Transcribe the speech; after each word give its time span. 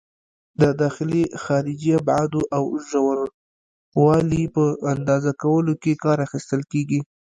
د 0.61 0.63
داخلي، 0.81 1.23
خارجي 1.43 1.89
ابعادو 1.99 2.41
او 2.57 2.63
د 2.69 2.73
ژوروالي 2.89 4.43
په 4.55 4.63
اندازه 4.93 5.31
کولو 5.41 5.73
کې 5.83 5.93
کار 6.03 6.17
اخیستل 6.27 6.61
کېږي. 6.71 6.99